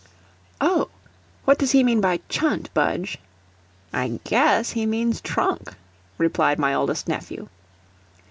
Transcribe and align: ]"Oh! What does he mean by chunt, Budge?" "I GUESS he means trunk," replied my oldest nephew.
]"Oh! 0.59 0.89
What 1.45 1.59
does 1.59 1.73
he 1.73 1.83
mean 1.83 2.01
by 2.01 2.21
chunt, 2.27 2.73
Budge?" 2.73 3.19
"I 3.93 4.19
GUESS 4.27 4.71
he 4.71 4.87
means 4.87 5.21
trunk," 5.21 5.75
replied 6.17 6.57
my 6.57 6.73
oldest 6.73 7.07
nephew. 7.07 7.49